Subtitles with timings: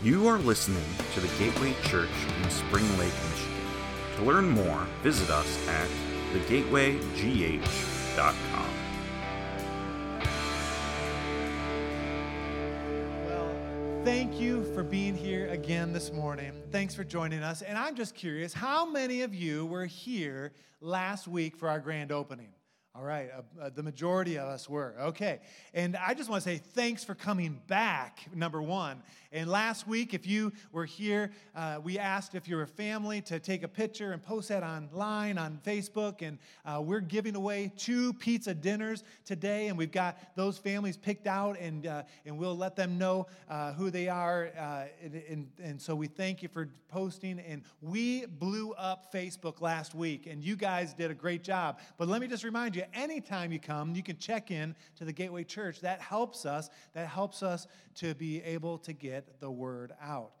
[0.00, 0.84] You are listening
[1.14, 2.08] to the Gateway Church
[2.40, 3.52] in Spring Lake, Michigan.
[4.14, 5.88] To learn more, visit us at
[6.32, 8.70] thegatewaygh.com.
[13.26, 13.50] Well,
[14.04, 16.52] thank you for being here again this morning.
[16.70, 17.62] Thanks for joining us.
[17.62, 22.12] And I'm just curious how many of you were here last week for our grand
[22.12, 22.50] opening?
[22.98, 24.96] All right, uh, uh, the majority of us were.
[25.00, 25.38] Okay.
[25.72, 29.04] And I just want to say thanks for coming back, number one.
[29.30, 33.38] And last week, if you were here, uh, we asked if you're a family to
[33.38, 36.26] take a picture and post that online on Facebook.
[36.26, 39.68] And uh, we're giving away two pizza dinners today.
[39.68, 43.74] And we've got those families picked out, and, uh, and we'll let them know uh,
[43.74, 44.50] who they are.
[45.00, 47.38] And, and, and so we thank you for posting.
[47.38, 51.78] And we blew up Facebook last week, and you guys did a great job.
[51.96, 55.12] But let me just remind you anytime you come, you can check in to the
[55.12, 55.80] Gateway Church.
[55.80, 56.70] That helps us.
[56.94, 60.32] That helps us to be able to get the word out.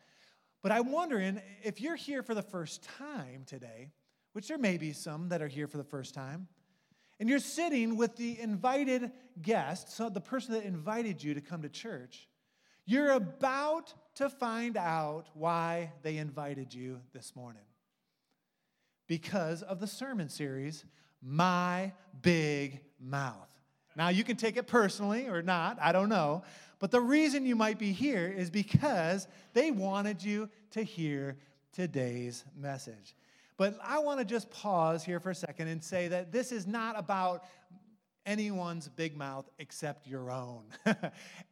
[0.62, 3.90] But I'm wondering if you're here for the first time today,
[4.32, 6.48] which there may be some that are here for the first time,
[7.20, 9.10] and you're sitting with the invited
[9.42, 12.28] guest, so the person that invited you to come to church,
[12.86, 17.62] you're about to find out why they invited you this morning.
[19.06, 20.84] Because of the sermon series
[21.22, 23.48] my big mouth.
[23.96, 26.42] Now, you can take it personally or not, I don't know.
[26.78, 31.36] But the reason you might be here is because they wanted you to hear
[31.72, 33.16] today's message.
[33.56, 36.66] But I want to just pause here for a second and say that this is
[36.66, 37.44] not about
[38.28, 40.64] anyone's big mouth except your own.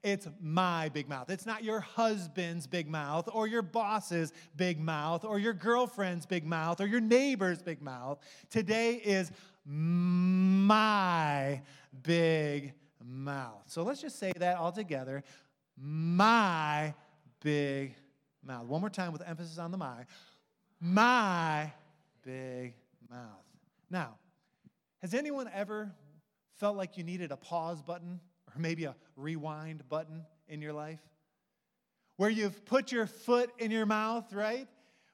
[0.05, 1.31] it's my big mouth.
[1.31, 6.45] It's not your husband's big mouth or your boss's big mouth or your girlfriend's big
[6.45, 8.19] mouth or your neighbor's big mouth.
[8.51, 9.33] Today is
[9.65, 11.63] my
[12.03, 13.63] big mouth.
[13.67, 15.25] So let's just say that all together.
[15.79, 16.95] My
[17.43, 17.95] big
[18.45, 18.67] mouth.
[18.67, 20.05] One more time with emphasis on the my.
[20.79, 21.73] My
[22.23, 22.75] big
[23.11, 23.45] mouth.
[23.91, 24.17] Now,
[25.01, 25.91] has anyone ever
[26.59, 31.01] felt like you needed a pause button or maybe a rewind button in your life?
[32.17, 34.67] Where you've put your foot in your mouth, right?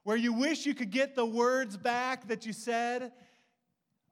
[0.04, 3.12] Where you wish you could get the words back that you said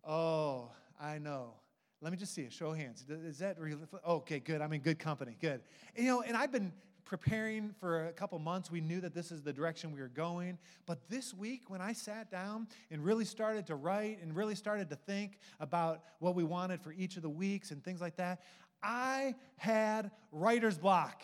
[0.04, 0.70] Oh,
[1.00, 1.54] I know.
[2.00, 2.52] Let me just see it.
[2.52, 3.04] Show of hands.
[3.08, 3.58] Is that?
[4.06, 4.62] Okay, good.
[4.62, 5.36] I'm in good company.
[5.38, 5.60] Good.
[5.94, 6.72] You know, and I've been
[7.04, 8.70] preparing for a couple months.
[8.70, 10.58] We knew that this is the direction we were going.
[10.86, 14.88] But this week, when I sat down and really started to write and really started
[14.90, 18.42] to think about what we wanted for each of the weeks and things like that,
[18.82, 21.22] I had writer's block.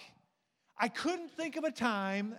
[0.79, 2.37] I couldn't think of a time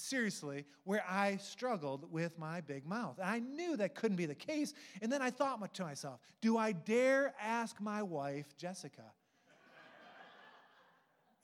[0.00, 3.18] seriously, where I struggled with my big mouth.
[3.18, 4.72] And I knew that couldn't be the case.
[5.02, 9.12] And then I thought to myself, do I dare ask my wife, Jessica?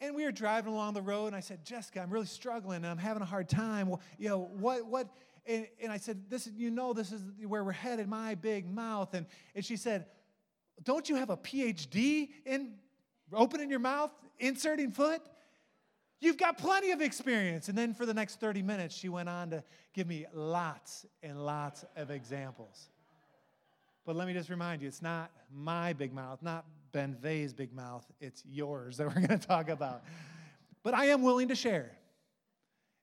[0.01, 2.87] And we were driving along the road, and I said, Jessica, I'm really struggling, and
[2.87, 3.89] I'm having a hard time.
[3.89, 5.09] Well, you know, what, what,
[5.47, 8.69] and, and I said, this, is you know, this is where we're headed, my big
[8.69, 9.15] mouth.
[9.15, 10.07] And, and she said,
[10.83, 12.75] don't you have a PhD in
[13.33, 15.23] opening your mouth, inserting foot?
[16.21, 17.69] You've got plenty of experience.
[17.69, 19.65] And then for the next 30 minutes, she went on to
[19.95, 22.89] give me lots and lots of examples.
[24.05, 26.65] But let me just remind you it's not my big mouth, not
[26.97, 30.03] Ben Vegh's big mouth, it's yours that we're going to talk about.
[30.83, 31.93] But I am willing to share.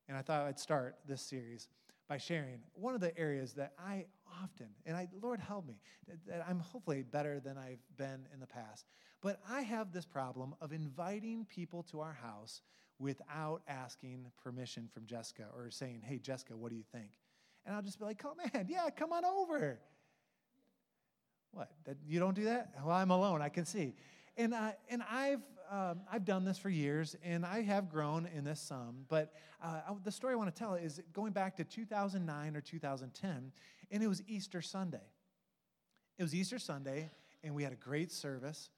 [0.08, 1.68] And I thought I'd start this series
[2.10, 4.06] by sharing one of the areas that I
[4.42, 5.76] often, and I, Lord help me,
[6.28, 8.88] that, I'm hopefully better than I've been in the past.
[9.22, 12.64] But I have this problem of inviting people to our house
[12.98, 17.12] without asking permission from Jessica or saying, hey, Jessica, what do you think?
[17.64, 19.80] And I'll just be like, come on, yeah, come on over.
[21.54, 21.70] What?
[21.86, 22.74] That, you don't do that?
[22.84, 23.94] Well, I'm alone, I can see.
[24.38, 25.42] And, uh, and I've,
[25.72, 29.06] um, I've done this for years, and I have grown in this some.
[29.08, 29.34] But
[29.64, 33.52] uh, the story I want to tell is going back to 2009 or 2010,
[33.92, 35.06] and it was Easter Sunday.
[36.18, 37.12] It was Easter Sunday,
[37.44, 38.70] and we had a great service.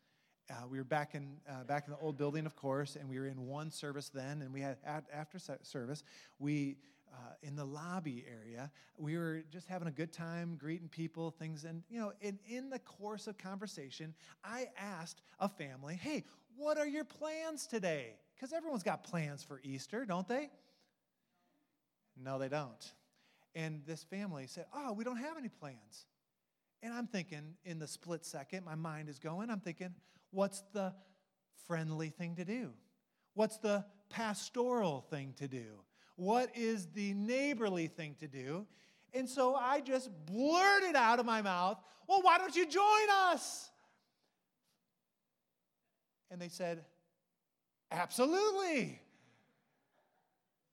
[0.50, 3.18] Uh, we were back in uh, back in the old building, of course, and we
[3.18, 4.42] were in one service then.
[4.42, 6.04] And we had after service,
[6.38, 6.78] we
[7.16, 11.64] uh, in the lobby area, we were just having a good time, greeting people, things.
[11.64, 14.14] And you know, and in the course of conversation,
[14.44, 16.26] I asked a family, "Hey,
[16.56, 20.50] what are your plans today?" Because everyone's got plans for Easter, don't they?
[22.18, 22.94] No, they don't.
[23.56, 26.06] And this family said, "Oh, we don't have any plans."
[26.84, 29.50] And I'm thinking, in the split second, my mind is going.
[29.50, 29.96] I'm thinking,
[30.36, 30.94] What's the
[31.66, 32.74] friendly thing to do?
[33.36, 35.80] What's the pastoral thing to do?
[36.16, 38.66] What is the neighborly thing to do?
[39.14, 41.78] And so I just blurted out of my mouth,
[42.08, 43.70] Well, why don't you join us?
[46.32, 46.84] And they said,
[47.92, 49.00] Absolutely.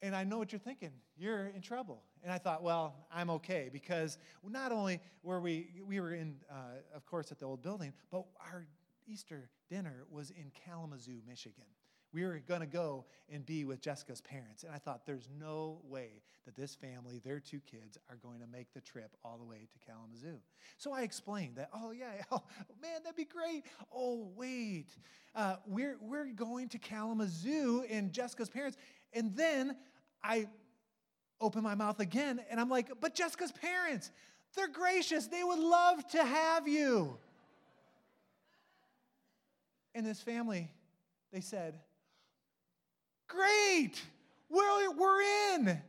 [0.01, 0.91] And I know what you're thinking.
[1.17, 2.03] You're in trouble.
[2.25, 4.19] And I thought, well, I'm okay because
[4.49, 6.55] not only were we, we were in, uh,
[6.95, 8.67] of course, at the old building, but our
[9.07, 11.65] Easter dinner was in Kalamazoo, Michigan.
[12.13, 14.65] We were going to go and be with Jessica's parents.
[14.65, 18.47] And I thought, there's no way that this family, their two kids, are going to
[18.47, 20.39] make the trip all the way to Kalamazoo.
[20.77, 22.43] So I explained that, oh, yeah, oh,
[22.83, 23.65] man, that'd be great.
[23.95, 24.89] Oh, wait.
[25.35, 28.77] Uh, we're, we're going to Kalamazoo and Jessica's parents.
[29.15, 29.77] And then
[30.23, 30.49] I
[31.41, 34.11] open my mouth again and I'm like, but Jessica's parents,
[34.55, 35.27] they're gracious.
[35.27, 37.17] They would love to have you.
[39.95, 40.71] And this family,
[41.33, 41.79] they said,
[43.33, 44.03] Great,
[44.51, 45.23] we're, we're
[45.55, 45.81] in.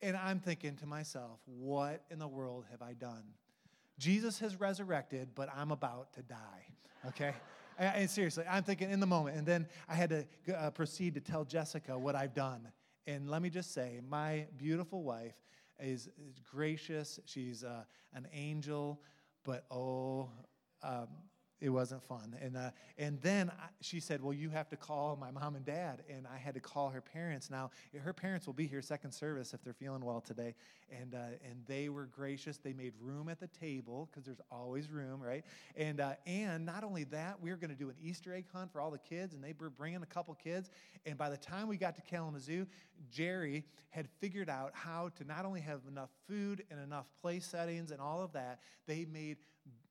[0.00, 3.22] And I'm thinking to myself, what in the world have I done?
[3.98, 6.64] Jesus has resurrected, but I'm about to die,
[7.08, 7.34] okay?
[7.78, 9.36] and seriously, I'm thinking in the moment.
[9.36, 10.08] And then I had
[10.46, 12.66] to uh, proceed to tell Jessica what I've done.
[13.06, 15.34] And let me just say, my beautiful wife
[15.78, 16.08] is,
[16.50, 17.20] gracious.
[17.26, 17.84] She's uh,
[18.14, 19.02] an angel,
[19.44, 20.30] but oh,
[20.82, 21.08] um,
[21.60, 22.36] it wasn't fun.
[22.40, 25.64] And, uh, and then I, she said, Well, you have to call my mom and
[25.64, 26.02] dad.
[26.10, 27.50] And I had to call her parents.
[27.50, 30.54] Now, her parents will be here second service if they're feeling well today.
[30.90, 32.58] And, uh, and they were gracious.
[32.58, 35.44] They made room at the table because there's always room, right?
[35.76, 38.70] And, uh, and not only that, we were going to do an Easter egg hunt
[38.70, 39.32] for all the kids.
[39.32, 40.70] And they were bringing a couple kids.
[41.06, 42.66] And by the time we got to Kalamazoo,
[43.10, 47.92] Jerry had figured out how to not only have enough food and enough play settings
[47.92, 49.38] and all of that, they made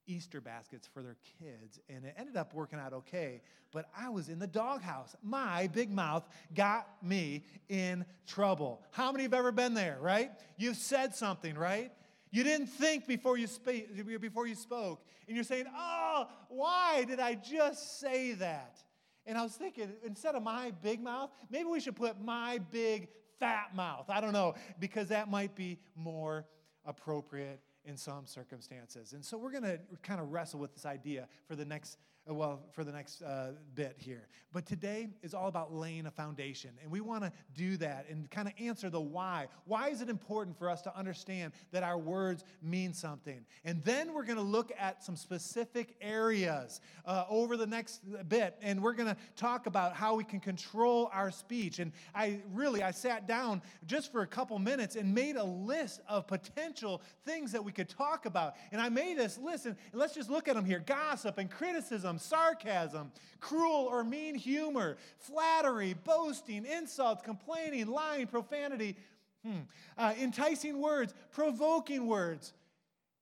[0.08, 3.42] Easter baskets for their kids, and it ended up working out okay.
[3.72, 5.16] But I was in the doghouse.
[5.24, 8.82] My big mouth got me in trouble.
[8.92, 10.32] How many have ever been there, right?
[10.58, 11.92] You've said something, right?
[12.32, 17.20] You didn't think before you, spe- before you spoke, and you're saying, Oh, why did
[17.20, 18.78] I just say that?
[19.26, 23.08] And I was thinking, instead of my big mouth, maybe we should put my big
[23.40, 24.06] fat mouth.
[24.10, 26.46] I don't know, because that might be more
[26.86, 29.14] appropriate in some circumstances.
[29.14, 31.98] And so we're going to kind of wrestle with this idea for the next
[32.28, 34.28] uh, well for the next uh, bit here.
[34.52, 38.30] But today is all about laying a foundation, and we want to do that and
[38.32, 39.48] kind of answer the why.
[39.66, 43.46] Why is it important for us to understand that our words mean something?
[43.64, 48.58] And then we're going to look at some specific areas uh, over the next bit,
[48.62, 51.80] and we're going to talk about how we can control our speech.
[51.80, 56.02] And I really I sat down just for a couple minutes and made a list
[56.08, 58.56] of potential things that we could talk about.
[58.72, 62.18] And I made this list, and let's just look at them here: gossip and criticism
[62.18, 68.96] sarcasm, cruel or mean humor, flattery, boasting, insults, complaining, lying, profanity,
[69.44, 69.60] hmm,
[69.98, 72.54] uh, enticing words, provoking words.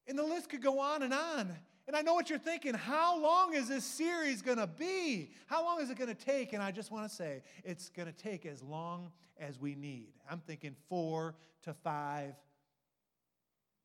[0.07, 1.53] And the list could go on and on.
[1.88, 2.73] And I know what you're thinking.
[2.73, 5.31] How long is this series going to be?
[5.47, 6.53] How long is it going to take?
[6.53, 10.13] And I just want to say it's going to take as long as we need.
[10.29, 12.35] I'm thinking four to five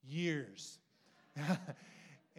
[0.08, 0.78] years.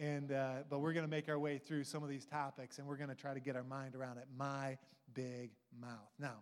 [0.00, 2.88] And, uh, but we're going to make our way through some of these topics and
[2.88, 4.24] we're going to try to get our mind around it.
[4.34, 4.78] My
[5.12, 6.10] big mouth.
[6.18, 6.36] Now,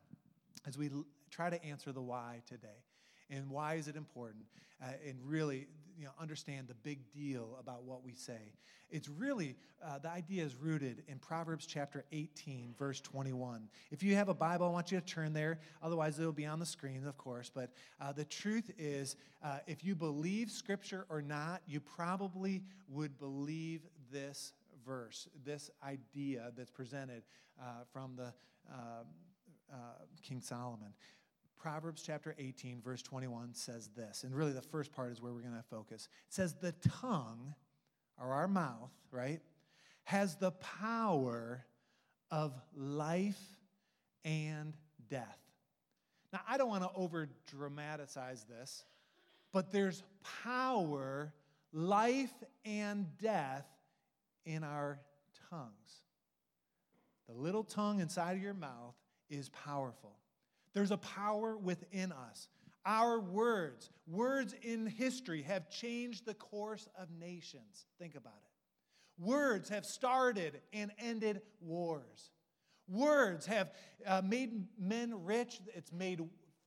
[0.64, 2.84] as we l- try to answer the why today,
[3.30, 4.44] and why is it important,
[4.80, 5.66] uh, and really
[5.98, 8.52] you know, understand the big deal about what we say.
[8.90, 13.68] It's really, uh, the idea is rooted in Proverbs chapter 18, verse 21.
[13.90, 15.58] If you have a Bible, I want you to turn there.
[15.82, 17.50] Otherwise, it'll be on the screen, of course.
[17.52, 23.18] But uh, the truth is, uh, if you believe Scripture or not, you probably would
[23.18, 23.80] believe
[24.12, 24.52] this
[24.86, 27.24] verse, this idea that's presented
[27.60, 28.32] uh, from the
[28.72, 29.02] uh,
[29.70, 29.76] uh,
[30.22, 30.94] King Solomon.
[31.58, 35.40] Proverbs chapter 18, verse 21 says this, and really the first part is where we're
[35.40, 36.08] going to focus.
[36.28, 37.54] It says, The tongue,
[38.20, 39.40] or our mouth, right,
[40.04, 41.64] has the power
[42.30, 43.40] of life
[44.24, 44.74] and
[45.10, 45.38] death.
[46.32, 48.84] Now, I don't want to over dramatize this,
[49.52, 50.02] but there's
[50.44, 51.32] power,
[51.72, 52.32] life,
[52.64, 53.66] and death
[54.44, 55.00] in our
[55.50, 56.02] tongues.
[57.28, 58.94] The little tongue inside of your mouth
[59.28, 60.16] is powerful.
[60.72, 62.48] There's a power within us.
[62.84, 67.86] Our words, words in history, have changed the course of nations.
[67.98, 69.22] Think about it.
[69.22, 72.30] Words have started and ended wars.
[72.88, 73.72] Words have
[74.06, 76.20] uh, made men rich, it's made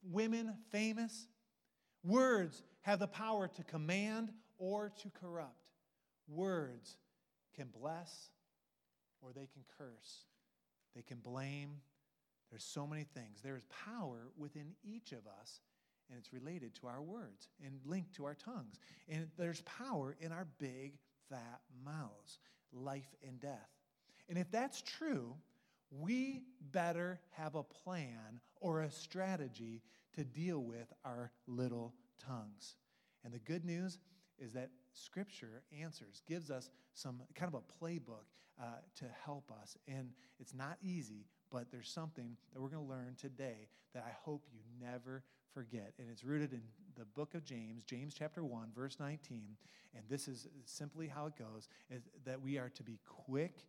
[0.03, 1.27] women famous.
[2.03, 5.71] Words have the power to command or to corrupt.
[6.27, 6.97] Words
[7.55, 8.29] can bless
[9.21, 10.25] or they can curse.
[10.95, 11.77] They can blame
[12.51, 13.39] there's so many things.
[13.41, 15.61] There is power within each of us,
[16.09, 18.79] and it's related to our words and linked to our tongues.
[19.07, 20.97] And there's power in our big,
[21.29, 22.39] fat mouths,
[22.73, 23.69] life and death.
[24.27, 25.35] And if that's true,
[25.89, 29.81] we better have a plan or a strategy
[30.13, 32.75] to deal with our little tongues.
[33.23, 33.99] And the good news
[34.37, 38.25] is that Scripture answers, gives us some kind of a playbook
[38.61, 38.65] uh,
[38.97, 39.77] to help us.
[39.87, 44.11] And it's not easy, but there's something that we're going to learn today that I
[44.23, 45.93] hope you never forget.
[45.99, 46.61] And it's rooted in
[46.97, 49.57] the book of James, James chapter 1, verse 19.
[49.95, 53.65] And this is simply how it goes is that we are to be quick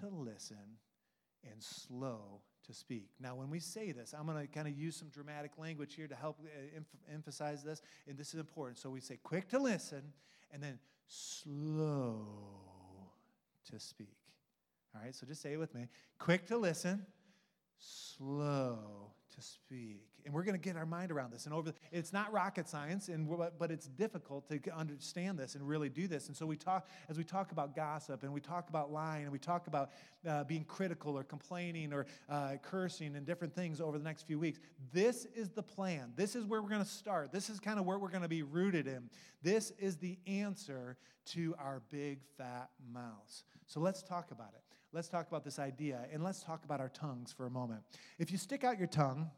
[0.00, 0.78] to listen
[1.50, 3.10] and slow to speak.
[3.20, 6.08] Now, when we say this, I'm going to kind of use some dramatic language here
[6.08, 6.80] to help uh,
[7.12, 8.78] emphasize this, and this is important.
[8.78, 10.02] So we say quick to listen
[10.52, 12.26] and then slow
[13.70, 14.16] to speak.
[14.94, 17.04] All right, so just say it with me quick to listen,
[17.78, 20.02] slow to speak.
[20.24, 21.44] And we're going to get our mind around this.
[21.44, 23.28] And over, it's not rocket science, and
[23.58, 26.26] but it's difficult to understand this and really do this.
[26.26, 29.32] And so we talk as we talk about gossip, and we talk about lying, and
[29.32, 29.90] we talk about
[30.28, 34.38] uh, being critical or complaining or uh, cursing and different things over the next few
[34.38, 34.58] weeks.
[34.92, 36.12] This is the plan.
[36.16, 37.30] This is where we're going to start.
[37.30, 39.08] This is kind of where we're going to be rooted in.
[39.42, 43.44] This is the answer to our big fat mouths.
[43.66, 46.88] So let's talk about it let's talk about this idea and let's talk about our
[46.88, 47.82] tongues for a moment.
[48.18, 49.30] If you stick out your tongue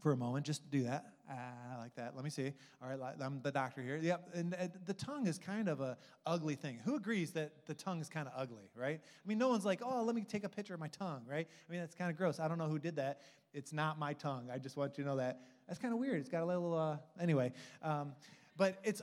[0.00, 1.06] for a moment, just do that.
[1.30, 2.14] Ah, like that.
[2.14, 2.52] Let me see.
[2.82, 3.98] All right, I'm the doctor here.
[4.00, 4.30] Yep.
[4.34, 6.78] And the tongue is kind of a ugly thing.
[6.84, 8.98] Who agrees that the tongue is kind of ugly, right?
[9.02, 11.46] I mean, no one's like, oh, let me take a picture of my tongue, right?
[11.68, 12.40] I mean, that's kind of gross.
[12.40, 13.20] I don't know who did that.
[13.52, 14.48] It's not my tongue.
[14.52, 15.40] I just want you to know that.
[15.66, 16.20] That's kind of weird.
[16.20, 17.52] It's got a little, uh, anyway.
[17.82, 18.12] Um,
[18.56, 19.02] but it's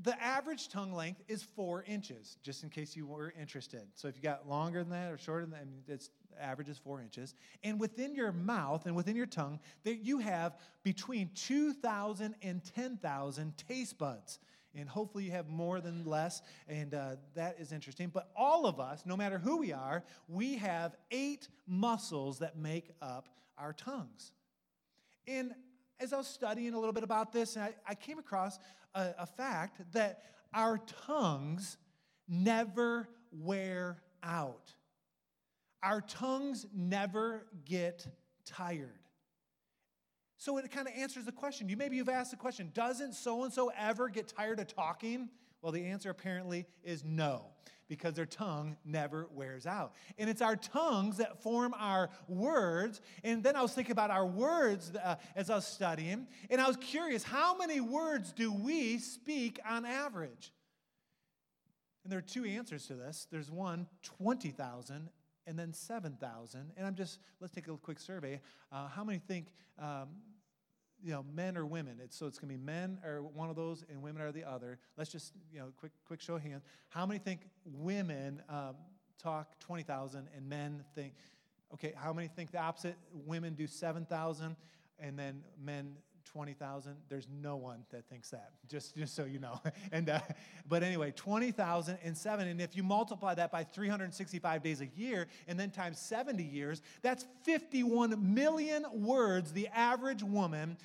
[0.00, 3.82] the average tongue length is four inches, just in case you were interested.
[3.94, 7.00] So if you got longer than that or shorter than that, it's average is four
[7.00, 7.34] inches.
[7.62, 13.56] And within your mouth and within your tongue, that you have between 2,000 and 10,000
[13.68, 14.38] taste buds.
[14.74, 18.08] And hopefully you have more than less, and uh, that is interesting.
[18.08, 22.90] But all of us, no matter who we are, we have eight muscles that make
[23.02, 24.32] up our tongues.
[25.28, 25.52] And
[26.00, 28.58] as I was studying a little bit about this, I, I came across
[28.94, 30.22] a, a fact that
[30.54, 31.76] our tongues
[32.28, 34.74] never wear out.
[35.82, 38.06] Our tongues never get
[38.44, 38.98] tired.
[40.38, 41.68] So it kind of answers the question.
[41.68, 45.28] You maybe you've asked the question, doesn't so and so ever get tired of talking?
[45.60, 47.46] Well, the answer apparently is no
[47.92, 49.92] because their tongue never wears out.
[50.16, 53.02] And it's our tongues that form our words.
[53.22, 56.66] And then I was thinking about our words uh, as I was studying, and I
[56.66, 60.54] was curious how many words do we speak on average?
[62.02, 63.26] And there are two answers to this.
[63.30, 65.10] There's one, 20,000,
[65.46, 66.72] and then 7,000.
[66.74, 68.40] And I'm just, let's take a quick survey.
[68.72, 70.08] Uh, how many think um,
[71.02, 71.98] you know, men or women.
[72.02, 74.44] It's, so it's going to be men are one of those and women are the
[74.44, 74.78] other.
[74.96, 76.62] Let's just, you know, quick, quick show of hands.
[76.88, 78.76] How many think women um,
[79.18, 81.14] talk 20,000 and men think,
[81.74, 82.96] okay, how many think the opposite?
[83.12, 84.56] Women do 7,000
[84.98, 86.94] and then men 20,000.
[87.08, 89.60] There's no one that thinks that, just, just so you know.
[89.92, 90.20] and, uh,
[90.68, 92.48] but anyway, 20,000 and seven.
[92.48, 96.82] And if you multiply that by 365 days a year and then times 70 years,
[97.02, 100.76] that's 51 million words the average woman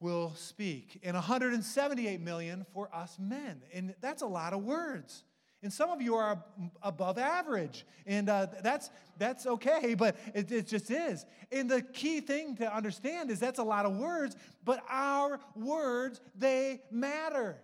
[0.00, 3.62] will speak, and 178 million for us men.
[3.72, 5.24] And that's a lot of words.
[5.64, 6.44] And some of you are
[6.82, 11.24] above average, and uh, that's, that's okay, but it, it just is.
[11.50, 16.20] And the key thing to understand is that's a lot of words, but our words,
[16.36, 17.56] they matter.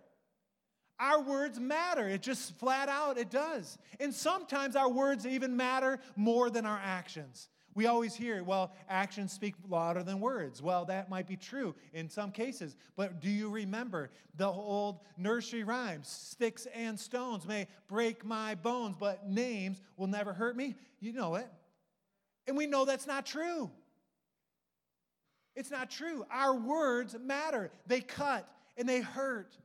[0.98, 2.08] Our words matter.
[2.08, 3.76] It just flat out, it does.
[4.00, 7.50] And sometimes our words even matter more than our actions.
[7.74, 10.60] We always hear, well, actions speak louder than words.
[10.60, 15.62] Well, that might be true in some cases, but do you remember the old nursery
[15.62, 16.02] rhyme?
[16.02, 20.74] Sticks and stones may break my bones, but names will never hurt me.
[20.98, 21.48] You know it.
[22.48, 23.70] And we know that's not true.
[25.54, 26.26] It's not true.
[26.30, 29.56] Our words matter, they cut and they hurt.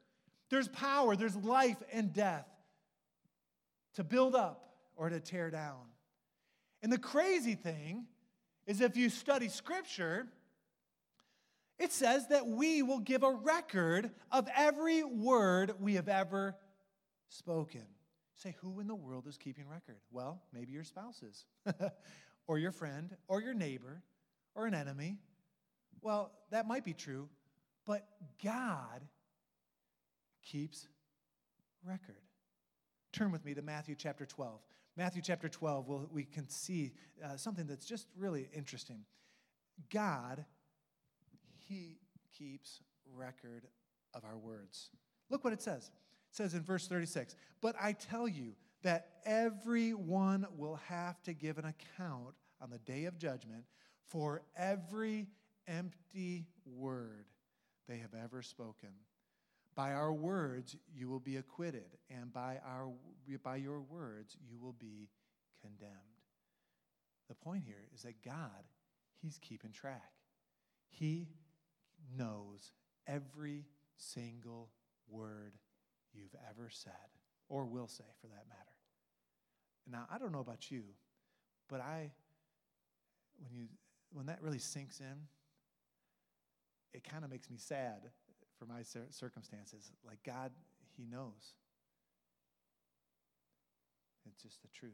[0.49, 2.47] There's power, there's life and death
[3.95, 5.81] to build up or to tear down.
[6.85, 8.05] And the crazy thing
[8.67, 10.27] is, if you study scripture,
[11.79, 16.55] it says that we will give a record of every word we have ever
[17.29, 17.81] spoken.
[18.35, 19.95] Say, who in the world is keeping record?
[20.11, 21.47] Well, maybe your spouses,
[22.47, 24.03] or your friend, or your neighbor,
[24.53, 25.17] or an enemy.
[26.03, 27.29] Well, that might be true,
[27.87, 28.07] but
[28.43, 29.01] God
[30.43, 30.87] keeps
[31.83, 32.21] record.
[33.11, 34.59] Turn with me to Matthew chapter 12.
[34.97, 39.01] Matthew chapter 12, we'll, we can see uh, something that's just really interesting.
[39.91, 40.45] God,
[41.67, 41.97] He
[42.37, 42.81] keeps
[43.13, 43.67] record
[44.13, 44.89] of our words.
[45.29, 45.91] Look what it says.
[46.29, 51.57] It says in verse 36 But I tell you that everyone will have to give
[51.57, 53.65] an account on the day of judgment
[54.07, 55.27] for every
[55.67, 57.25] empty word
[57.87, 58.89] they have ever spoken.
[59.75, 62.91] By our words you will be acquitted, and by, our,
[63.43, 65.09] by your words you will be
[65.61, 65.91] condemned.
[67.27, 68.63] The point here is that God,
[69.21, 70.13] He's keeping track.
[70.87, 71.27] He
[72.17, 72.71] knows
[73.07, 73.65] every
[73.97, 74.69] single
[75.09, 75.53] word
[76.13, 76.93] you've ever said,
[77.49, 78.61] or will say for that matter.
[79.89, 80.83] Now, I don't know about you,
[81.69, 82.11] but I,
[83.39, 83.67] when you,
[84.13, 85.27] when that really sinks in,
[86.93, 88.09] it kind of makes me sad
[88.57, 89.91] for my circumstances.
[90.05, 90.51] Like God,
[90.97, 91.53] He knows.
[94.27, 94.93] It's just the truth.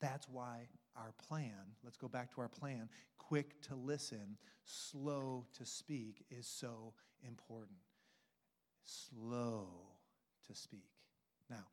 [0.00, 2.88] That's why our plan, let's go back to our plan,
[3.18, 6.92] quick to listen, slow to speak, is so
[7.26, 7.78] important.
[8.84, 9.68] Slow
[10.46, 10.90] to speak.
[11.50, 11.66] Now,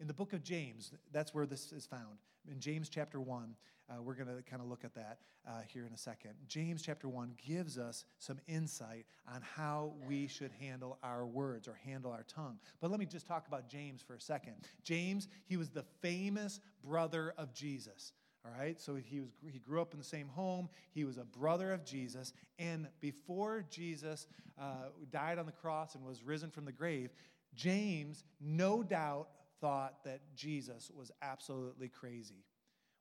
[0.00, 2.18] in the book of James, that's where this is found.
[2.50, 3.54] In James chapter 1,
[3.90, 6.32] uh, we're going to kind of look at that uh, here in a second.
[6.48, 11.78] James chapter 1 gives us some insight on how we should handle our words or
[11.84, 12.58] handle our tongue.
[12.80, 14.54] But let me just talk about James for a second.
[14.82, 18.12] James, he was the famous brother of Jesus.
[18.44, 20.70] All right, so he, was, he grew up in the same home.
[20.92, 22.32] He was a brother of Jesus.
[22.58, 24.26] And before Jesus
[24.58, 27.10] uh, died on the cross and was risen from the grave,
[27.54, 29.28] James, no doubt,
[29.60, 32.44] thought that Jesus was absolutely crazy.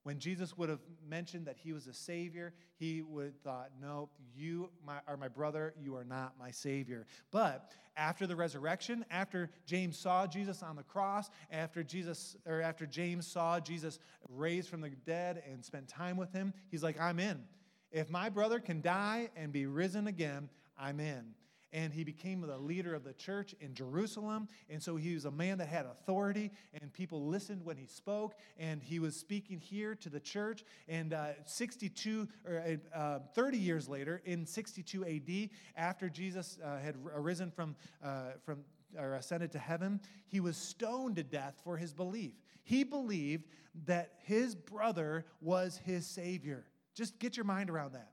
[0.04, 4.72] When Jesus would have mentioned that he was a savior, he would thought, "No, you
[4.84, 5.74] my, are my brother.
[5.78, 10.84] You are not my savior." But after the resurrection, after James saw Jesus on the
[10.84, 14.00] cross, after Jesus or after James saw Jesus
[14.30, 17.46] raised from the dead and spent time with him, he's like, "I'm in.
[17.92, 21.36] If my brother can die and be risen again, I'm in."
[21.72, 24.48] And he became the leader of the church in Jerusalem.
[24.70, 28.36] And so he was a man that had authority, and people listened when he spoke.
[28.58, 30.64] And he was speaking here to the church.
[30.88, 36.96] And uh, 62 or uh, 30 years later, in 62 AD, after Jesus uh, had
[37.16, 38.64] arisen from uh, from
[38.98, 42.34] or ascended to heaven, he was stoned to death for his belief.
[42.64, 43.46] He believed
[43.86, 46.66] that his brother was his savior.
[46.96, 48.12] Just get your mind around that.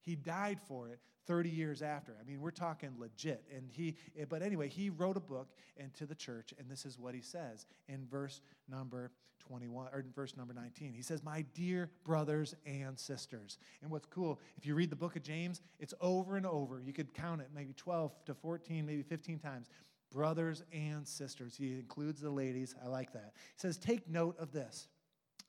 [0.00, 2.16] He died for it 30 years after.
[2.20, 3.44] I mean, we're talking legit.
[3.56, 6.98] And he, eh, but anyway, he wrote a book into the church, and this is
[6.98, 10.92] what he says in verse number 21 or in verse number 19.
[10.92, 13.58] He says, My dear brothers and sisters.
[13.80, 16.82] And what's cool, if you read the book of James, it's over and over.
[16.84, 19.68] You could count it maybe 12 to 14, maybe 15 times.
[20.10, 21.54] Brothers and sisters.
[21.56, 22.74] He includes the ladies.
[22.84, 23.34] I like that.
[23.36, 24.88] He says, Take note of this.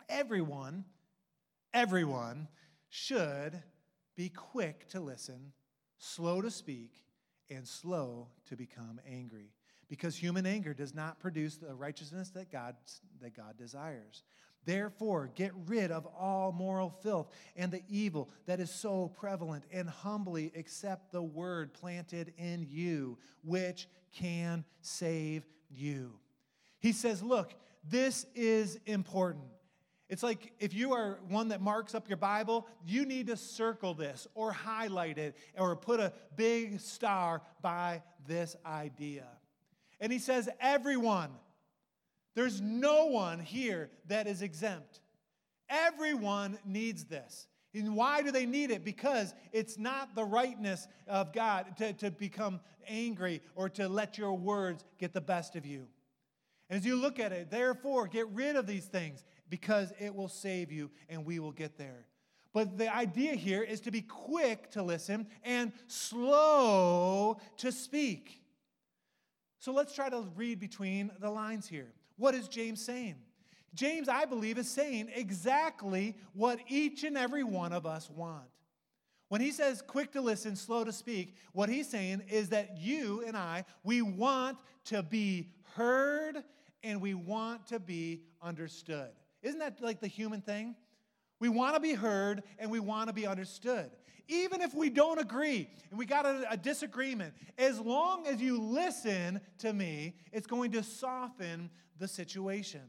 [0.10, 0.86] Everyone,
[1.74, 2.50] everyone
[2.88, 3.64] should
[4.16, 5.54] be quick to listen
[6.02, 6.92] slow to speak,
[7.50, 9.52] and slow to become angry.
[9.88, 12.76] Because human anger does not produce the righteousness that God,
[13.22, 14.24] that God desires.
[14.66, 19.90] Therefore, get rid of all moral filth and the evil that is so prevalent, and
[19.90, 26.14] humbly accept the word planted in you, which can save you.
[26.80, 29.46] He says, Look, this is important.
[30.12, 33.94] It's like if you are one that marks up your Bible, you need to circle
[33.94, 39.26] this or highlight it or put a big star by this idea.
[40.02, 41.30] And he says, everyone,
[42.36, 45.00] there's no one here that is exempt.
[45.70, 47.48] Everyone needs this.
[47.74, 48.84] And why do they need it?
[48.84, 54.34] Because it's not the rightness of God to, to become angry or to let your
[54.34, 55.88] words get the best of you.
[56.70, 60.30] And as you look at it, therefore, get rid of these things because it will
[60.30, 62.08] save you and we will get there.
[62.54, 68.42] But the idea here is to be quick to listen and slow to speak.
[69.60, 71.94] So let's try to read between the lines here.
[72.18, 73.16] What is James saying?
[73.74, 78.50] James, I believe, is saying exactly what each and every one of us want.
[79.30, 83.24] When he says quick to listen, slow to speak, what he's saying is that you
[83.26, 86.44] and I, we want to be heard
[86.84, 89.12] and we want to be understood.
[89.42, 90.76] Isn't that like the human thing?
[91.40, 93.90] We want to be heard and we want to be understood.
[94.28, 98.62] Even if we don't agree and we got a, a, disagreement, as long as you
[98.62, 102.82] listen to me, it's going to soften the situation.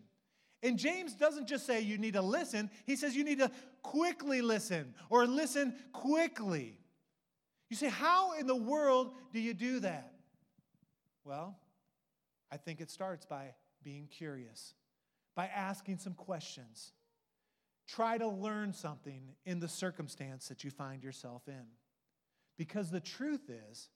[0.63, 3.51] And James doesn't just say you need to listen, he says you need to
[3.83, 6.79] quickly listen or listen quickly.
[7.71, 10.13] You say, How in the world do you do that?
[11.25, 11.57] Well,
[12.53, 14.75] I think it starts by being curious
[15.35, 16.93] by asking some questions.
[17.89, 21.67] Try to learn something in the circumstance that you find yourself in.
[22.57, 23.89] Because the truth is,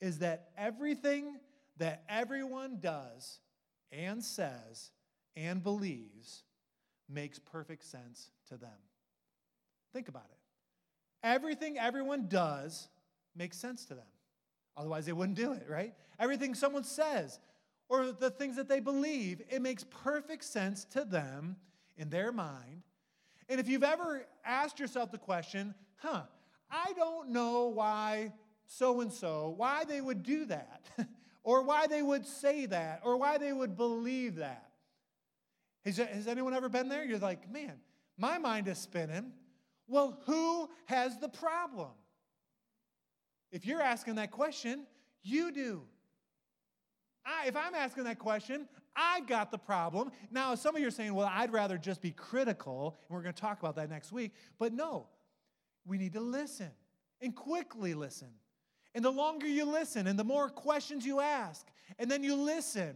[0.00, 1.38] is that everything
[1.78, 3.40] that everyone does
[3.90, 4.90] and says
[5.36, 6.44] and believes
[7.08, 8.70] makes perfect sense to them.
[9.92, 10.38] Think about it.
[11.22, 12.88] Everything everyone does
[13.36, 14.06] makes sense to them.
[14.76, 15.94] Otherwise, they wouldn't do it, right?
[16.18, 17.38] Everything someone says
[17.92, 21.56] or the things that they believe, it makes perfect sense to them
[21.98, 22.84] in their mind.
[23.50, 26.22] And if you've ever asked yourself the question, huh,
[26.70, 28.32] I don't know why
[28.64, 30.86] so and so, why they would do that,
[31.44, 34.70] or why they would say that, or why they would believe that.
[35.84, 37.04] Has, has anyone ever been there?
[37.04, 37.74] You're like, man,
[38.16, 39.32] my mind is spinning.
[39.86, 41.90] Well, who has the problem?
[43.50, 44.86] If you're asking that question,
[45.22, 45.82] you do.
[47.24, 50.10] I, if I'm asking that question, I've got the problem.
[50.30, 53.34] Now, some of you are saying, well, I'd rather just be critical, and we're going
[53.34, 54.32] to talk about that next week.
[54.58, 55.06] But no,
[55.86, 56.70] we need to listen
[57.20, 58.28] and quickly listen.
[58.94, 61.66] And the longer you listen and the more questions you ask,
[61.98, 62.94] and then you listen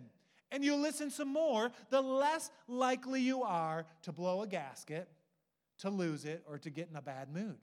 [0.52, 5.08] and you listen some more, the less likely you are to blow a gasket,
[5.78, 7.56] to lose it, or to get in a bad mood.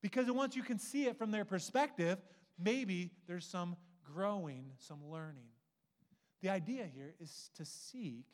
[0.00, 2.18] Because once you can see it from their perspective,
[2.58, 5.48] maybe there's some growing, some learning.
[6.42, 8.26] The idea here is to seek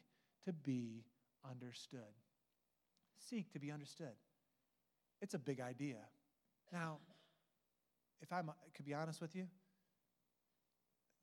[0.44, 1.04] to be
[1.48, 2.00] understood.
[3.18, 4.14] Seek to be understood.
[5.22, 5.96] It's a big idea.
[6.72, 6.98] Now,
[8.20, 8.42] if I
[8.74, 9.46] could be honest with you,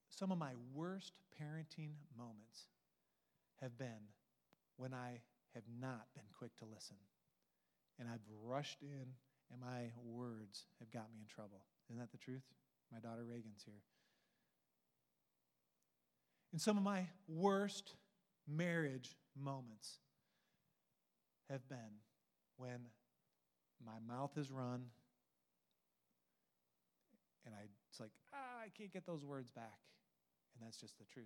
[0.10, 2.68] some of my worst parenting moments
[3.62, 4.10] have been
[4.78, 5.22] when I
[5.54, 6.98] have not been quick to listen.
[8.00, 9.06] And I've rushed in,
[9.52, 11.62] and my words have got me in trouble.
[11.90, 12.44] Isn't that the truth?
[12.92, 13.82] My daughter Reagan's here.
[16.52, 17.94] And some of my worst
[18.48, 20.00] marriage moments
[21.50, 22.00] have been
[22.58, 22.80] when
[23.86, 24.86] my mouth is run
[27.46, 29.80] and I, it's like, ah, I can't get those words back.
[30.56, 31.26] And that's just the truth.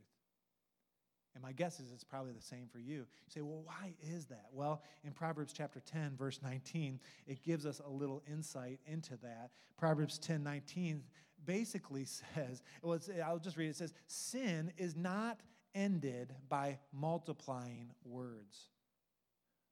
[1.33, 2.99] And my guess is it's probably the same for you.
[2.99, 4.45] You say, well, why is that?
[4.53, 9.51] Well, in Proverbs chapter 10, verse 19, it gives us a little insight into that.
[9.77, 11.03] Proverbs 10 19
[11.45, 12.05] basically
[12.35, 13.71] says, well, I'll just read it.
[13.71, 15.39] It says, Sin is not
[15.73, 18.69] ended by multiplying words,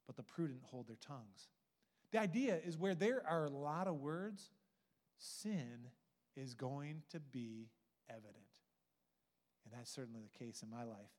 [0.06, 1.48] but the prudent hold their tongues.
[2.12, 4.50] The idea is where there are a lot of words,
[5.18, 5.88] sin
[6.36, 7.70] is going to be
[8.08, 8.36] evident.
[9.64, 11.10] And that's certainly the case in my life.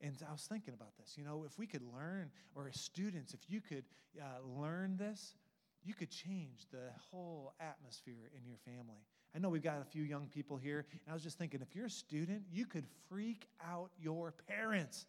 [0.00, 1.14] And I was thinking about this.
[1.16, 3.84] You know, if we could learn, or as students, if you could
[4.20, 5.34] uh, learn this,
[5.82, 9.06] you could change the whole atmosphere in your family.
[9.34, 11.74] I know we've got a few young people here, and I was just thinking if
[11.74, 15.06] you're a student, you could freak out your parents.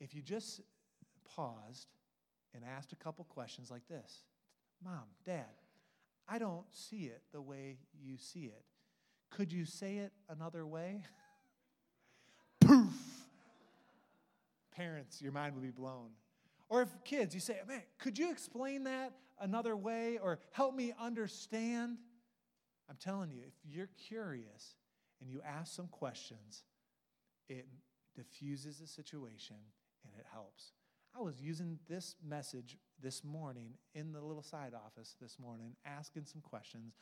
[0.00, 0.60] If you just
[1.36, 1.88] paused
[2.54, 4.24] and asked a couple questions like this
[4.84, 5.44] Mom, Dad,
[6.28, 8.64] I don't see it the way you see it.
[9.30, 11.02] Could you say it another way?
[12.60, 12.92] Poof!
[14.74, 16.10] Parents, your mind would be blown.
[16.68, 20.92] Or if kids, you say, man, could you explain that another way or help me
[21.00, 21.98] understand?
[22.88, 24.76] I'm telling you, if you're curious
[25.20, 26.64] and you ask some questions,
[27.48, 27.66] it
[28.14, 29.56] diffuses the situation
[30.04, 30.72] and it helps.
[31.16, 36.24] I was using this message this morning in the little side office this morning, asking
[36.24, 36.94] some questions,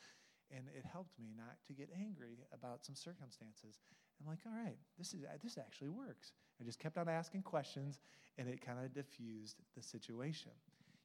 [0.51, 3.79] and it helped me not to get angry about some circumstances.
[4.19, 6.31] I'm like, all right, this is this actually works.
[6.61, 7.99] I just kept on asking questions,
[8.37, 10.51] and it kind of diffused the situation.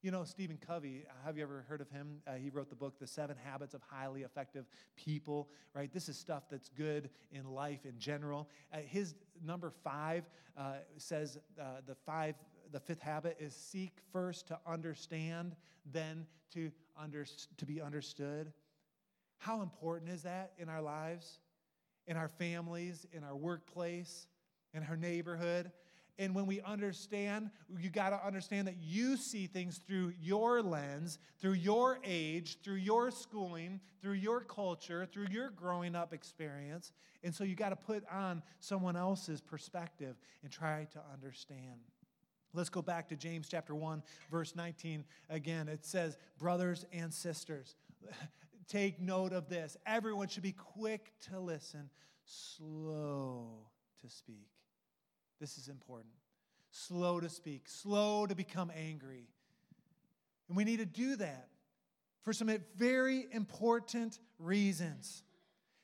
[0.01, 2.23] You know, Stephen Covey, have you ever heard of him?
[2.25, 5.93] Uh, he wrote the book, The Seven Habits of Highly Effective People, right?
[5.93, 8.49] This is stuff that's good in life in general.
[8.73, 12.37] Uh, his number five uh, says uh, the five
[12.71, 15.57] the fifth habit is seek first to understand,
[15.91, 18.53] then to, under, to be understood.
[19.39, 21.41] How important is that in our lives,
[22.07, 24.29] in our families, in our workplace,
[24.75, 25.73] in our neighborhood?
[26.19, 31.21] And when we understand, you got to understand that you see things through your lens,
[31.41, 36.93] through your age, through your schooling, through your culture, through your growing up experience.
[37.23, 41.79] And so you got to put on someone else's perspective and try to understand.
[42.53, 45.69] Let's go back to James chapter 1, verse 19 again.
[45.69, 47.77] It says, Brothers and sisters,
[48.69, 49.77] take note of this.
[49.87, 51.91] Everyone should be quick to listen,
[52.25, 53.67] slow
[54.03, 54.49] to speak.
[55.41, 56.13] This is important.
[56.71, 59.29] Slow to speak, slow to become angry.
[60.49, 61.49] And we need to do that
[62.23, 65.23] for some very important reasons.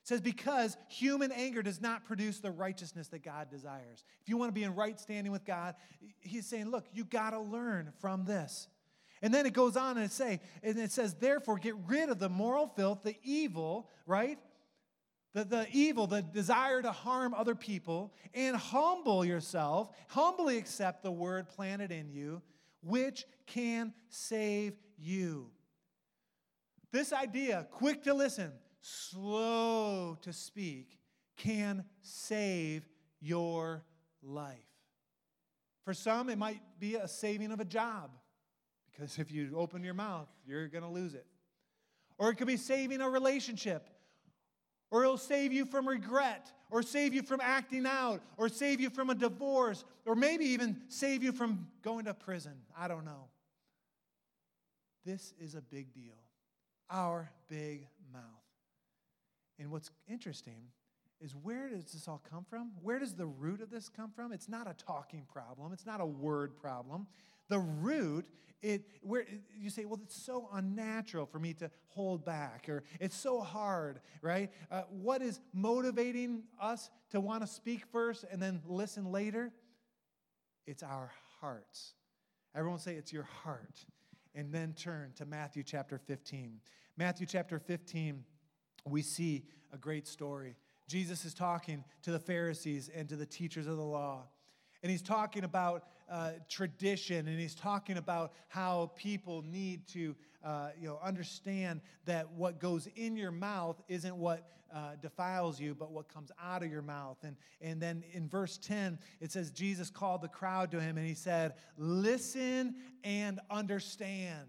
[0.02, 4.04] It says, because human anger does not produce the righteousness that God desires.
[4.20, 5.74] If you want to be in right standing with God,
[6.20, 8.68] he's saying, look, you got to learn from this.
[9.22, 12.18] And then it goes on and it say, and it says, therefore, get rid of
[12.18, 14.38] the moral filth, the evil, right?
[15.34, 21.10] The, the evil, the desire to harm other people, and humble yourself, humbly accept the
[21.10, 22.40] word planted in you,
[22.82, 25.50] which can save you.
[26.92, 30.98] This idea, quick to listen, slow to speak,
[31.36, 32.88] can save
[33.20, 33.84] your
[34.22, 34.54] life.
[35.84, 38.12] For some, it might be a saving of a job,
[38.92, 41.26] because if you open your mouth, you're going to lose it.
[42.18, 43.88] Or it could be saving a relationship,
[44.94, 48.88] or it'll save you from regret, or save you from acting out, or save you
[48.88, 52.52] from a divorce, or maybe even save you from going to prison.
[52.78, 53.24] I don't know.
[55.04, 56.14] This is a big deal.
[56.88, 58.22] Our big mouth.
[59.58, 60.68] And what's interesting
[61.20, 62.70] is where does this all come from?
[62.80, 64.30] Where does the root of this come from?
[64.30, 67.08] It's not a talking problem, it's not a word problem.
[67.48, 68.26] The root,
[68.62, 69.26] it where
[69.56, 74.00] you say, well, it's so unnatural for me to hold back, or it's so hard,
[74.22, 74.50] right?
[74.70, 79.52] Uh, what is motivating us to want to speak first and then listen later?
[80.66, 81.94] It's our hearts.
[82.54, 83.84] Everyone say it's your heart.
[84.34, 86.60] And then turn to Matthew chapter 15.
[86.96, 88.24] Matthew chapter 15,
[88.86, 90.56] we see a great story.
[90.88, 94.24] Jesus is talking to the Pharisees and to the teachers of the law.
[94.82, 100.14] And he's talking about uh, tradition and he's talking about how people need to
[100.44, 105.74] uh, you know, understand that what goes in your mouth isn't what uh, defiles you,
[105.74, 107.16] but what comes out of your mouth.
[107.22, 111.06] And, and then in verse 10, it says, Jesus called the crowd to him and
[111.06, 114.48] he said, Listen and understand.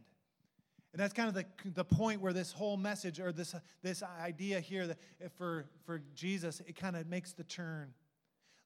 [0.94, 4.60] And that's kind of the, the point where this whole message or this, this idea
[4.62, 4.98] here that
[5.38, 7.94] for, for Jesus, it kind of makes the turn.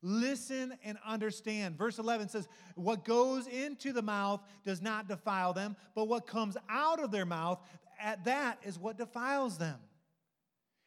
[0.02, 1.78] Listen and understand.
[1.78, 6.56] Verse 11 says, What goes into the mouth does not defile them, but what comes
[6.70, 7.60] out of their mouth,
[8.00, 9.78] at that is what defiles them.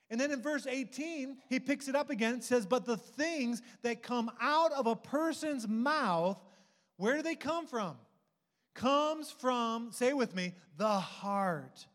[0.09, 3.63] And then in verse 18, he picks it up again and says, But the things
[3.83, 6.39] that come out of a person's mouth,
[6.97, 7.97] where do they come from?
[8.75, 11.87] Comes from, say with me, the heart.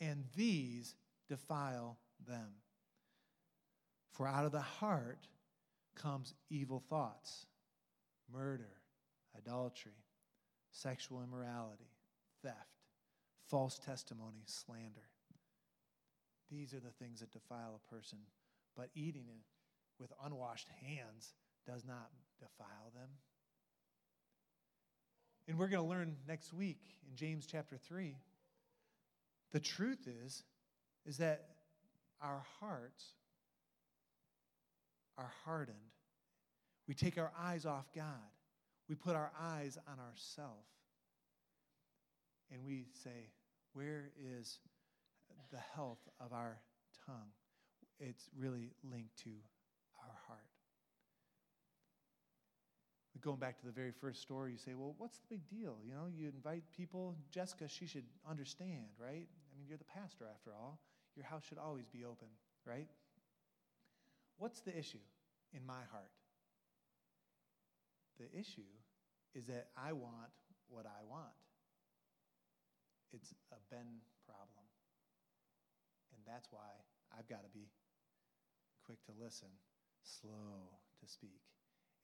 [0.00, 0.94] And these
[1.28, 2.52] defile them.
[4.12, 5.28] For out of the heart,
[5.96, 7.46] comes evil thoughts,
[8.32, 8.70] murder,
[9.36, 10.04] idolatry,
[10.70, 11.90] sexual immorality,
[12.42, 12.56] theft,
[13.48, 15.08] false testimony, slander.
[16.50, 18.18] These are the things that defile a person,
[18.76, 19.42] but eating it
[19.98, 21.34] with unwashed hands
[21.66, 23.08] does not defile them.
[25.48, 28.16] And we're going to learn next week in James chapter 3.
[29.52, 30.42] The truth is
[31.06, 31.46] is that
[32.20, 33.12] our hearts
[35.18, 35.76] are hardened.
[36.88, 38.04] We take our eyes off God.
[38.88, 40.64] We put our eyes on ourself.
[42.52, 43.30] And we say,
[43.72, 44.58] Where is
[45.50, 46.58] the health of our
[47.06, 47.32] tongue?
[47.98, 49.30] It's really linked to
[50.02, 50.40] our heart.
[53.22, 55.78] Going back to the very first story, you say, Well, what's the big deal?
[55.84, 59.26] You know, you invite people, Jessica, she should understand, right?
[59.26, 60.78] I mean, you're the pastor after all.
[61.16, 62.28] Your house should always be open,
[62.64, 62.86] right?
[64.38, 65.02] What's the issue
[65.52, 66.12] in my heart?
[68.18, 68.68] The issue
[69.34, 70.32] is that I want
[70.68, 71.36] what I want.
[73.12, 74.66] It's a Ben problem.
[76.12, 76.68] And that's why
[77.16, 77.68] I've got to be
[78.84, 79.48] quick to listen,
[80.02, 81.42] slow to speak,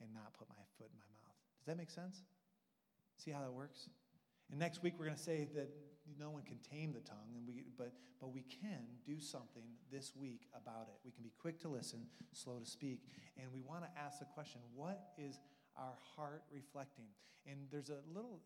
[0.00, 1.36] and not put my foot in my mouth.
[1.60, 2.22] Does that make sense?
[3.18, 3.88] See how that works?
[4.52, 5.70] And next week we're going to say that
[6.20, 10.12] no one can tame the tongue, and we, but, but we can do something this
[10.14, 10.94] week about it.
[11.04, 12.00] We can be quick to listen,
[12.32, 13.00] slow to speak,
[13.40, 15.40] and we want to ask the question what is
[15.74, 17.06] our heart reflecting?
[17.46, 18.40] And there's a little,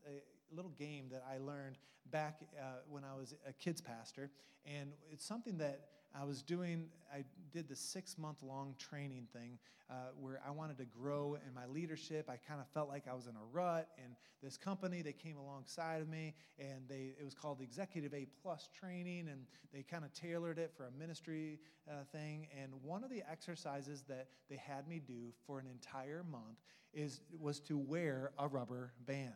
[0.55, 1.79] little game that I learned
[2.11, 4.31] back uh, when I was a kids pastor,
[4.65, 5.81] and it's something that
[6.19, 9.59] I was doing, I did the six month long training thing
[9.91, 12.29] uh, where I wanted to grow in my leadership.
[12.29, 15.37] I kind of felt like I was in a rut, and this company, they came
[15.37, 19.83] alongside of me, and they, it was called the Executive A Plus training, and they
[19.83, 22.49] kind of tailored it for a ministry uh, thing.
[22.61, 26.59] And one of the exercises that they had me do for an entire month
[26.93, 29.33] is, was to wear a rubber band.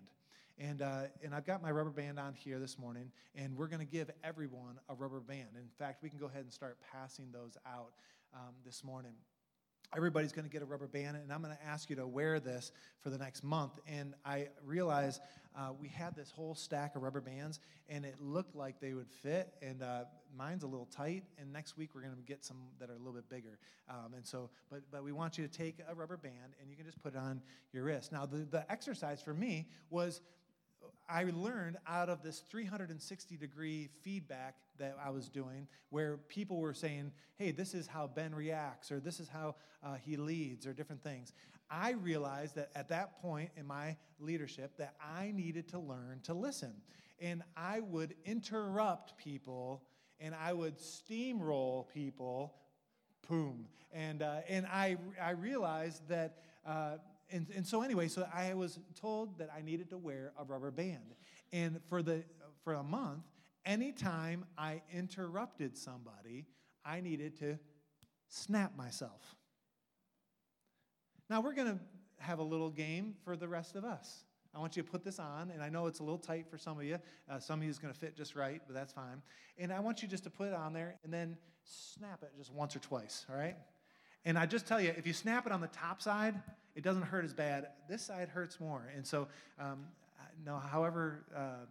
[0.60, 3.80] And, uh, and I've got my rubber band on here this morning, and we're going
[3.80, 5.48] to give everyone a rubber band.
[5.56, 7.92] In fact, we can go ahead and start passing those out
[8.34, 9.14] um, this morning.
[9.96, 12.40] Everybody's going to get a rubber band, and I'm going to ask you to wear
[12.40, 13.72] this for the next month.
[13.88, 15.18] And I realize
[15.56, 19.10] uh, we had this whole stack of rubber bands, and it looked like they would
[19.10, 19.54] fit.
[19.62, 20.04] And uh,
[20.36, 21.24] mine's a little tight.
[21.38, 23.58] And next week we're going to get some that are a little bit bigger.
[23.88, 26.76] Um, and so, but but we want you to take a rubber band, and you
[26.76, 27.40] can just put it on
[27.72, 28.12] your wrist.
[28.12, 30.20] Now, the the exercise for me was
[31.10, 36.74] I learned out of this 360 degree feedback that I was doing, where people were
[36.74, 40.72] saying, hey, this is how Ben reacts, or this is how uh, he leads, or
[40.72, 41.32] different things.
[41.70, 46.34] I realized that at that point in my leadership that I needed to learn to
[46.34, 46.72] listen.
[47.20, 49.82] And I would interrupt people
[50.18, 52.54] and I would steamroll people,
[53.28, 53.66] boom.
[53.92, 56.96] And, uh, and I, I realized that, uh,
[57.32, 60.70] and, and so anyway, so I was told that I needed to wear a rubber
[60.70, 61.14] band.
[61.52, 62.24] And for, the,
[62.64, 63.24] for a month,
[63.64, 66.46] anytime I interrupted somebody,
[66.84, 67.58] I needed to
[68.28, 69.34] snap myself.
[71.28, 71.78] Now we're going to
[72.18, 74.24] have a little game for the rest of us.
[74.54, 76.58] I want you to put this on, and I know it's a little tight for
[76.58, 76.98] some of you.
[77.30, 79.22] Uh, some of you is going to fit just right, but that's fine.
[79.58, 82.52] And I want you just to put it on there and then snap it just
[82.52, 83.56] once or twice, all right?
[84.24, 86.34] And I just tell you, if you snap it on the top side,
[86.80, 87.66] it doesn't hurt as bad.
[87.90, 88.90] This side hurts more.
[88.96, 89.84] And so, um,
[90.46, 91.66] no, however uh,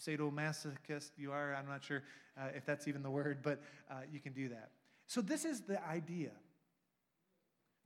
[0.00, 2.04] sadomasochist you are, I'm not sure
[2.40, 4.70] uh, if that's even the word, but uh, you can do that.
[5.08, 6.30] So, this is the idea.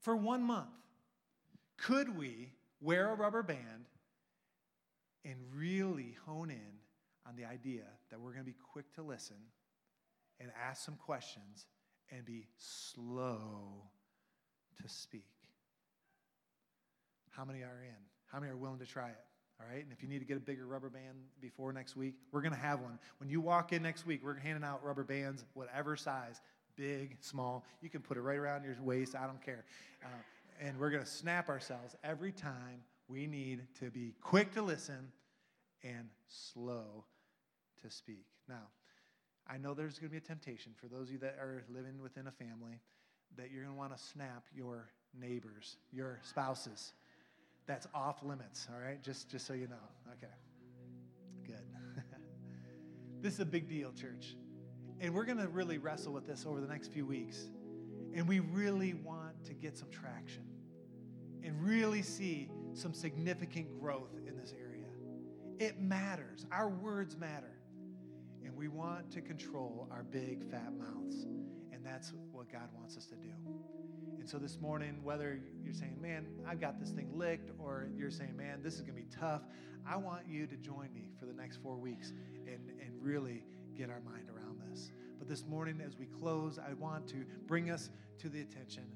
[0.02, 0.68] For one month,
[1.78, 3.88] could we wear a rubber band
[5.24, 6.74] and really hone in
[7.26, 9.36] on the idea that we're going to be quick to listen
[10.40, 11.64] and ask some questions
[12.12, 13.82] and be slow
[14.82, 15.35] to speak?
[17.36, 17.96] How many are in?
[18.26, 19.20] How many are willing to try it?
[19.60, 22.14] All right, and if you need to get a bigger rubber band before next week,
[22.30, 22.98] we're going to have one.
[23.18, 26.40] When you walk in next week, we're handing out rubber bands, whatever size,
[26.76, 27.64] big, small.
[27.80, 29.64] You can put it right around your waist, I don't care.
[30.04, 30.08] Uh,
[30.60, 35.10] and we're going to snap ourselves every time we need to be quick to listen
[35.82, 37.04] and slow
[37.82, 38.26] to speak.
[38.48, 38.68] Now,
[39.48, 42.02] I know there's going to be a temptation for those of you that are living
[42.02, 42.80] within a family
[43.36, 46.92] that you're going to want to snap your neighbors, your spouses.
[47.66, 49.02] That's off limits, all right?
[49.02, 49.74] Just, just so you know.
[50.12, 50.32] Okay.
[51.46, 51.66] Good.
[53.20, 54.36] this is a big deal, church.
[55.00, 57.48] And we're going to really wrestle with this over the next few weeks.
[58.14, 60.44] And we really want to get some traction
[61.42, 64.86] and really see some significant growth in this area.
[65.58, 66.46] It matters.
[66.52, 67.58] Our words matter.
[68.44, 71.26] And we want to control our big fat mouths.
[71.72, 73.30] And that's what God wants us to do.
[74.26, 78.10] And so this morning, whether you're saying, man, I've got this thing licked, or you're
[78.10, 79.42] saying, man, this is going to be tough,
[79.88, 82.12] I want you to join me for the next four weeks
[82.44, 83.44] and, and really
[83.78, 84.90] get our mind around this.
[85.20, 88.86] But this morning, as we close, I want to bring us to the attention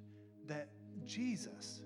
[0.49, 0.71] that
[1.07, 1.85] Jesus,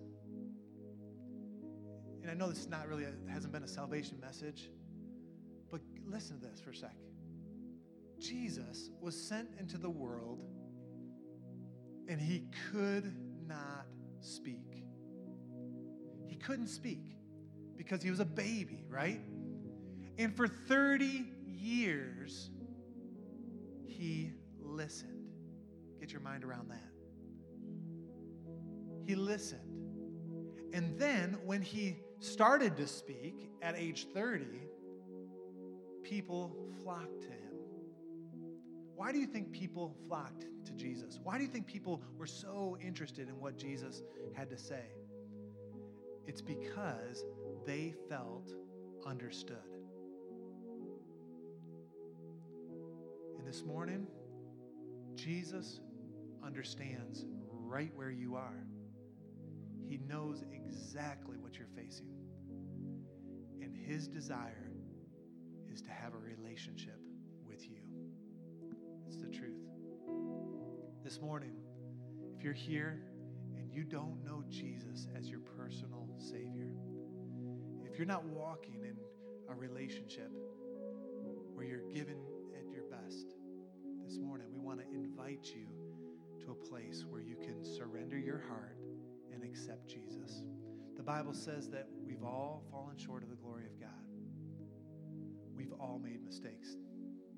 [2.23, 4.71] and I know this is not really, a, hasn't been a salvation message,
[5.71, 6.97] but listen to this for a sec.
[8.19, 10.41] Jesus was sent into the world
[12.09, 13.15] and he could
[13.47, 13.87] not
[14.21, 14.85] speak.
[16.27, 17.17] He couldn't speak
[17.77, 19.21] because he was a baby, right?
[20.19, 22.51] And for 30 years,
[23.87, 25.29] he listened.
[26.01, 26.91] Get your mind around that.
[29.07, 29.61] He listened.
[30.73, 34.47] And then when he started to speak at age 30,
[36.03, 37.44] people flocked to him.
[38.97, 41.19] Why do you think people flocked to Jesus?
[41.23, 44.03] Why do you think people were so interested in what Jesus
[44.35, 44.85] had to say?
[46.27, 47.25] It's because
[47.67, 48.51] they felt
[49.07, 49.57] understood.
[53.39, 54.07] And this morning,
[55.17, 55.81] Jesus
[56.45, 58.65] understands right where you are.
[59.87, 62.09] He knows exactly what you're facing.
[63.61, 64.71] And his desire
[65.71, 67.04] is to have a relationship
[71.15, 71.55] This morning,
[72.37, 73.01] if you're here
[73.57, 76.73] and you don't know Jesus as your personal Savior,
[77.85, 78.97] if you're not walking in
[79.49, 80.33] a relationship
[81.53, 82.17] where you're given
[82.59, 83.37] at your best,
[84.05, 85.69] this morning we want to invite you
[86.45, 88.77] to a place where you can surrender your heart
[89.33, 90.43] and accept Jesus.
[90.97, 93.91] The Bible says that we've all fallen short of the glory of God.
[95.55, 96.71] We've all made mistakes.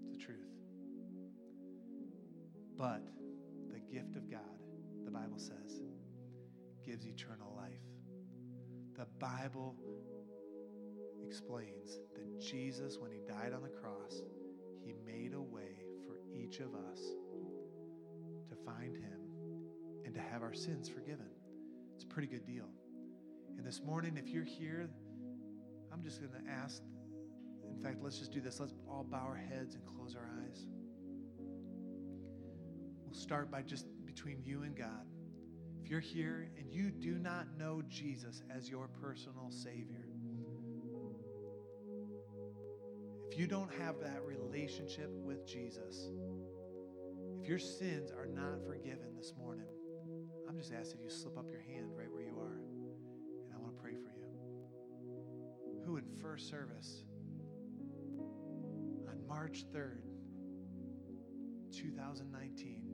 [0.01, 0.49] It's the truth.
[2.79, 3.03] But
[6.96, 7.80] gives eternal life.
[8.96, 9.76] The Bible
[11.26, 14.22] explains that Jesus, when he died on the cross,
[14.82, 17.01] he made a way for each of us
[18.49, 19.20] to find him
[20.05, 21.28] and to have our sins forgiven.
[21.94, 22.68] It's a pretty good deal.
[23.59, 24.88] And this morning, if you're here,
[25.92, 26.82] I'm just going to ask.
[27.70, 28.61] In fact, let's just do this.
[28.61, 30.66] Let's all bow our heads and close our eyes.
[33.05, 35.05] We'll start by just between you and God.
[35.87, 40.09] If you're here and you do not know Jesus as your personal Savior,
[43.30, 46.09] if you don't have that relationship with Jesus,
[47.41, 49.68] if your sins are not forgiven this morning,
[50.49, 52.59] I'm just asking you to slip up your hand right where you are,
[53.45, 55.84] and I want to pray for you.
[55.84, 57.05] Who in first service
[59.09, 60.03] on March 3rd
[61.70, 62.86] 2019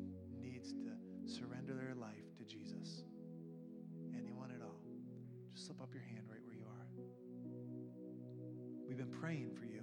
[9.20, 9.82] praying for you.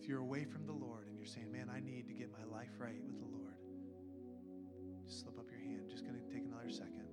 [0.00, 2.44] If you're away from the Lord and you're saying, man, I need to get my
[2.54, 3.54] life right with the Lord,
[5.04, 5.88] just slip up your hand.
[5.90, 7.08] Just going to take another second.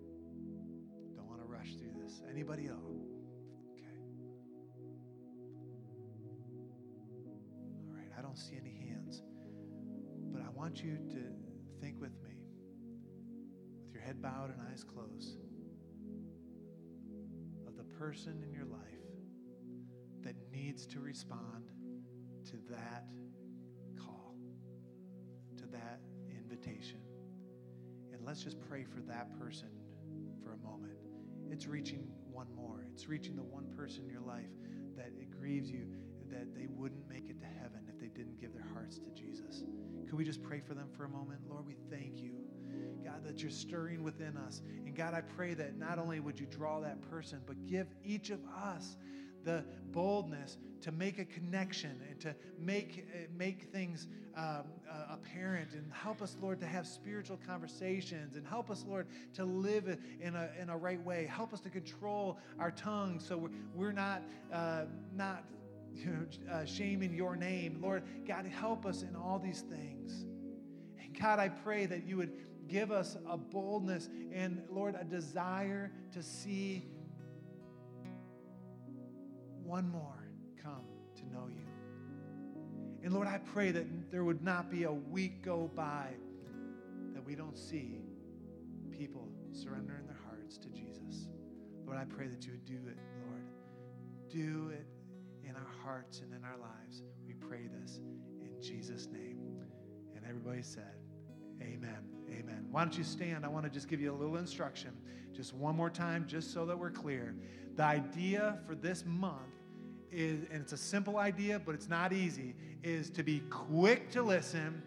[1.16, 2.22] Don't want to rush through this.
[2.30, 3.08] Anybody all?
[3.72, 3.98] Okay.
[7.88, 9.24] All right, I don't see any hands.
[10.34, 12.36] But I want you to think with me,
[13.84, 15.38] with your head bowed and eyes closed,
[17.68, 18.75] of the person in your life
[20.76, 21.72] needs to respond
[22.44, 23.06] to that
[23.98, 24.36] call,
[25.56, 27.00] to that invitation.
[28.12, 29.70] And let's just pray for that person
[30.44, 30.98] for a moment.
[31.50, 32.86] It's reaching one more.
[32.92, 34.50] It's reaching the one person in your life
[34.98, 35.88] that it grieves you
[36.30, 39.64] that they wouldn't make it to heaven if they didn't give their hearts to Jesus.
[40.10, 41.40] Could we just pray for them for a moment?
[41.50, 42.34] Lord, we thank you.
[43.02, 44.62] God, that you're stirring within us.
[44.86, 48.30] And God, I pray that not only would you draw that person, but give each
[48.30, 48.98] of us
[49.46, 55.72] the boldness to make a connection and to make, uh, make things um, uh, apparent
[55.74, 60.36] and help us, Lord, to have spiritual conversations and help us, Lord, to live in
[60.36, 61.26] a, in a right way.
[61.26, 64.22] Help us to control our tongue so we're, we're not,
[64.52, 64.84] uh,
[65.16, 65.46] not
[65.94, 67.80] you know, uh, shaming your name.
[67.82, 70.26] Lord, God, help us in all these things.
[71.02, 72.34] And God, I pray that you would
[72.68, 76.86] give us a boldness and, Lord, a desire to see
[79.66, 80.30] one more
[80.62, 80.84] come
[81.16, 81.66] to know you.
[83.04, 86.08] And Lord, I pray that there would not be a week go by
[87.14, 88.00] that we don't see
[88.92, 91.28] people surrendering their hearts to Jesus.
[91.86, 92.98] Lord, I pray that you would do it,
[93.28, 93.44] Lord.
[94.30, 94.88] Do it
[95.48, 97.04] in our hearts and in our lives.
[97.26, 98.02] We pray this
[98.42, 99.38] in Jesus' name.
[100.16, 100.96] And everybody said,
[101.62, 102.00] Amen.
[102.30, 102.66] Amen.
[102.72, 103.46] Why don't you stand?
[103.46, 104.92] I want to just give you a little instruction,
[105.32, 107.36] just one more time, just so that we're clear.
[107.76, 109.55] The idea for this month
[110.16, 114.24] is, and it's a simple idea, but it's not easy, is to be quick to
[114.24, 114.82] listen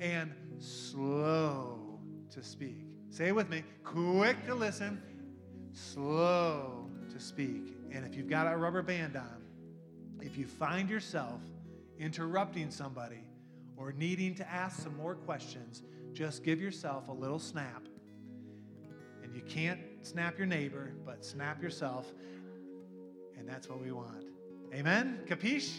[0.00, 1.98] and slow
[2.30, 2.84] to speak.
[3.10, 5.00] Say it with me quick to listen,
[5.72, 7.76] slow to speak.
[7.92, 9.42] And if you've got a rubber band on,
[10.20, 11.40] if you find yourself
[11.98, 13.24] interrupting somebody
[13.76, 15.82] or needing to ask some more questions,
[16.12, 17.86] just give yourself a little snap.
[19.22, 22.12] And you can't snap your neighbor, but snap yourself.
[23.38, 24.23] And that's what we want.
[24.72, 25.20] Amen?
[25.26, 25.78] Capiche?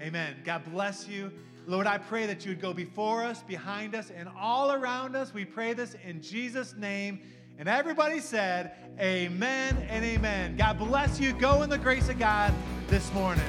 [0.00, 0.36] Amen.
[0.44, 1.32] God bless you.
[1.66, 5.34] Lord, I pray that you would go before us, behind us, and all around us.
[5.34, 7.20] We pray this in Jesus' name.
[7.58, 10.56] And everybody said, Amen and amen.
[10.56, 11.32] God bless you.
[11.32, 12.54] Go in the grace of God
[12.88, 13.44] this morning.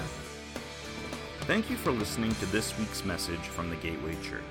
[1.41, 4.41] Thank you for listening to this week's message from the Gateway Church.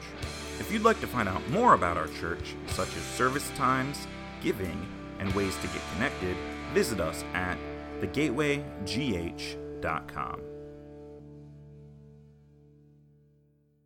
[0.58, 4.06] If you'd like to find out more about our church, such as service times,
[4.40, 4.86] giving,
[5.18, 6.36] and ways to get connected,
[6.72, 7.58] visit us at
[8.00, 9.65] thegatewaygh.com
[10.12, 10.55] com.